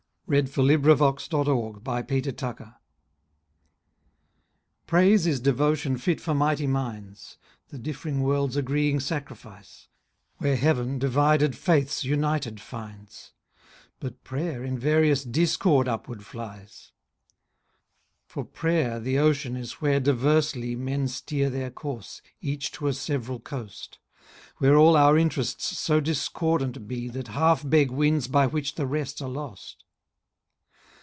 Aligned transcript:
1606–1668 0.31 2.07
303. 2.07 2.23
Praise 2.23 2.25
and 2.25 2.37
Prayer 2.57 2.73
PRAISE 4.87 5.27
is 5.27 5.39
devotion 5.41 5.97
fit 5.97 6.21
for 6.21 6.33
mighty 6.33 6.65
minds, 6.67 7.37
The 7.67 7.77
diff'ring 7.77 8.21
world's 8.21 8.55
agreeing 8.55 9.01
sacrifice; 9.01 9.89
Where 10.37 10.55
Heaven 10.55 10.99
divided 10.99 11.53
faiths 11.57 12.05
united 12.05 12.61
finds: 12.61 13.33
But 13.99 14.23
Prayer 14.23 14.63
in 14.63 14.79
various 14.79 15.25
discord 15.25 15.89
upward 15.89 16.25
flies. 16.25 16.93
For 18.25 18.45
Prayer 18.45 19.01
the 19.01 19.17
ocean 19.19 19.57
is 19.57 19.81
where 19.81 19.99
diversely 19.99 20.75
5 20.75 20.79
Men 20.81 21.07
steer 21.09 21.49
their 21.49 21.71
course, 21.71 22.21
each 22.39 22.71
to 22.75 22.87
a 22.87 22.93
sev'ral 22.93 23.41
coast; 23.41 23.99
Where 24.59 24.77
all 24.77 24.95
our 24.95 25.17
interests 25.17 25.77
so 25.77 25.99
discordant 25.99 26.87
be 26.87 27.09
That 27.09 27.27
half 27.27 27.67
beg 27.69 27.91
winds 27.91 28.29
by 28.29 28.47
which 28.47 28.75
the 28.75 28.87
rest 28.87 29.21
are 29.21 29.27
lost. 29.27 29.83